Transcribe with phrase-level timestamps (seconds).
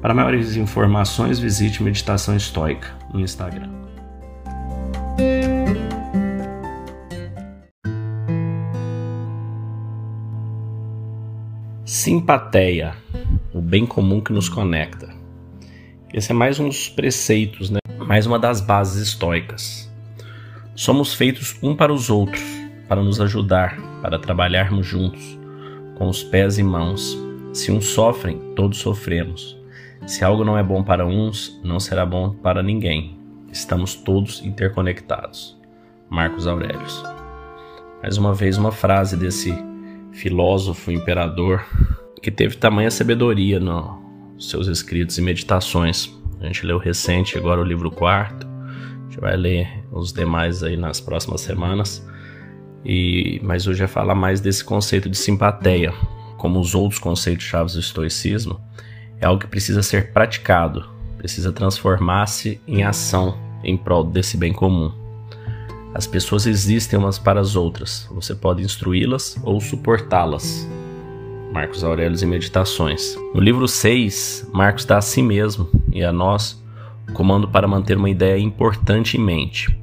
[0.00, 3.68] Para maiores informações, visite Meditação Estoica no Instagram.
[11.84, 12.94] Simpatia,
[13.52, 15.14] o bem comum que nos conecta.
[16.14, 17.78] Esse é mais um dos preceitos, né?
[17.98, 19.92] mais uma das bases estoicas.
[20.74, 22.42] Somos feitos um para os outros,
[22.88, 25.38] para nos ajudar, para trabalharmos juntos,
[25.96, 27.18] com os pés e mãos.
[27.52, 29.59] Se uns sofrem, todos sofremos.
[30.06, 33.18] Se algo não é bom para uns, não será bom para ninguém.
[33.52, 35.58] Estamos todos interconectados.
[36.08, 37.02] Marcos Aurelius.
[38.02, 39.52] Mais uma vez, uma frase desse
[40.12, 41.64] filósofo imperador
[42.22, 46.10] que teve tamanha sabedoria nos seus escritos e meditações.
[46.40, 48.46] A gente leu recente agora o livro quarto.
[48.46, 52.04] A gente vai ler os demais aí nas próximas semanas.
[52.84, 55.92] E mas hoje é falar mais desse conceito de simpatia,
[56.38, 58.58] como os outros conceitos chaves do estoicismo
[59.20, 64.92] é algo que precisa ser praticado, precisa transformar-se em ação em prol desse bem comum.
[65.94, 70.66] As pessoas existem umas para as outras, você pode instruí-las ou suportá-las.
[71.52, 73.16] Marcos Aurelius em Meditações.
[73.34, 76.62] No livro 6, Marcos dá a si mesmo e a nós
[77.08, 79.76] o comando para manter uma ideia importante em mente.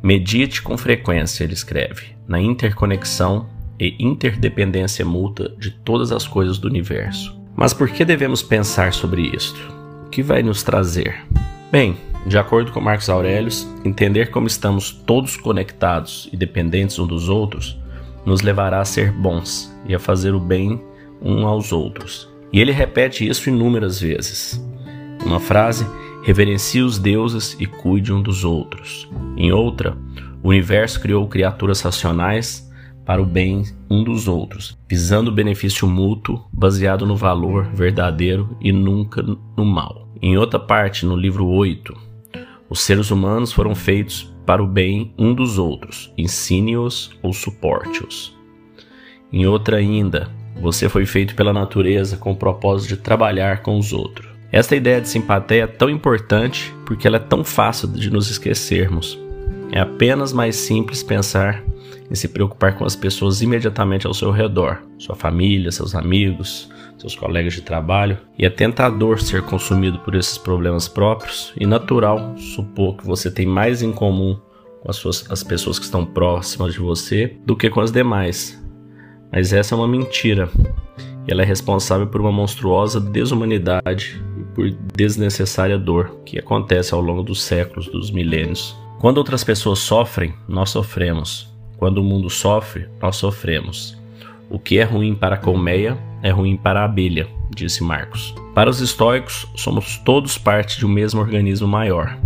[0.00, 3.48] Medite com frequência, ele escreve, na interconexão
[3.78, 7.43] e interdependência mútua de todas as coisas do universo.
[7.56, 9.60] Mas por que devemos pensar sobre isto?
[10.06, 11.24] O que vai nos trazer?
[11.70, 17.28] Bem, de acordo com Marcos Aurelius, entender como estamos todos conectados e dependentes uns dos
[17.28, 17.78] outros
[18.24, 20.82] nos levará a ser bons e a fazer o bem
[21.20, 22.28] um aos outros.
[22.52, 24.60] E ele repete isso inúmeras vezes.
[25.24, 25.86] Uma frase,
[26.22, 29.08] reverencie os deuses e cuide um dos outros.
[29.36, 29.96] Em outra,
[30.42, 32.63] o universo criou criaturas racionais
[33.04, 38.72] para o bem um dos outros, visando o benefício mútuo baseado no valor verdadeiro e
[38.72, 40.08] nunca no mal.
[40.22, 41.94] Em outra parte, no livro 8,
[42.68, 48.34] os seres humanos foram feitos para o bem um dos outros, ensine-os ou suporte-os.
[49.32, 53.92] Em outra ainda, você foi feito pela natureza com o propósito de trabalhar com os
[53.92, 54.28] outros.
[54.52, 59.18] Esta ideia de simpatia é tão importante porque ela é tão fácil de nos esquecermos.
[59.72, 61.64] É apenas mais simples pensar
[62.14, 67.16] em se preocupar com as pessoas imediatamente ao seu redor, sua família, seus amigos, seus
[67.16, 72.96] colegas de trabalho, e é tentador ser consumido por esses problemas próprios e natural supor
[72.96, 74.38] que você tem mais em comum
[74.80, 78.62] com as, suas, as pessoas que estão próximas de você do que com as demais.
[79.32, 80.48] Mas essa é uma mentira.
[81.26, 87.00] E ela é responsável por uma monstruosa desumanidade e por desnecessária dor que acontece ao
[87.00, 88.76] longo dos séculos, dos milênios.
[89.00, 91.53] Quando outras pessoas sofrem, nós sofremos.
[91.76, 93.96] Quando o mundo sofre, nós sofremos.
[94.48, 98.34] O que é ruim para a colmeia é ruim para a abelha, disse Marcos.
[98.54, 102.16] Para os estoicos, somos todos parte de um mesmo organismo maior.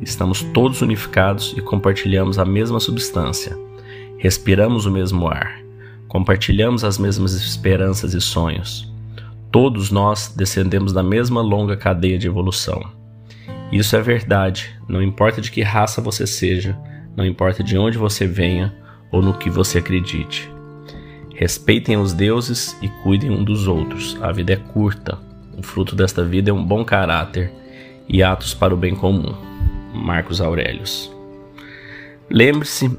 [0.00, 3.56] Estamos todos unificados e compartilhamos a mesma substância.
[4.18, 5.60] Respiramos o mesmo ar.
[6.08, 8.92] Compartilhamos as mesmas esperanças e sonhos.
[9.50, 12.82] Todos nós descendemos da mesma longa cadeia de evolução.
[13.70, 16.78] Isso é verdade, não importa de que raça você seja,
[17.16, 18.74] não importa de onde você venha
[19.14, 20.50] ou no que você acredite.
[21.36, 24.18] Respeitem os deuses e cuidem um dos outros.
[24.20, 25.16] A vida é curta.
[25.56, 27.52] O fruto desta vida é um bom caráter
[28.08, 29.32] e atos para o bem comum.
[29.94, 31.12] Marcos Aurelius.
[32.28, 32.98] Lembre-se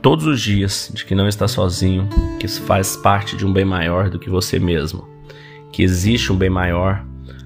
[0.00, 2.08] todos os dias de que não está sozinho,
[2.40, 5.06] que faz parte de um bem maior do que você mesmo,
[5.70, 7.04] que existe um bem maior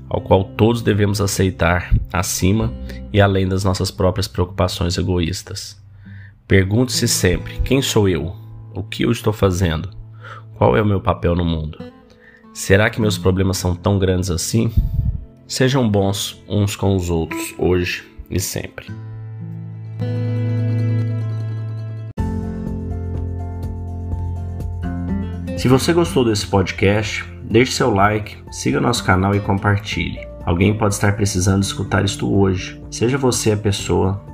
[0.08, 2.72] ao qual todos devemos aceitar acima
[3.12, 5.84] e além das nossas próprias preocupações egoístas.
[6.46, 8.36] Pergunte-se sempre: quem sou eu?
[8.72, 9.90] O que eu estou fazendo?
[10.56, 11.78] Qual é o meu papel no mundo?
[12.54, 14.72] Será que meus problemas são tão grandes assim?
[15.48, 18.86] Sejam bons uns com os outros, hoje e sempre.
[25.58, 30.20] Se você gostou desse podcast, deixe seu like, siga nosso canal e compartilhe.
[30.44, 32.80] Alguém pode estar precisando escutar isto hoje.
[32.88, 34.24] Seja você a pessoa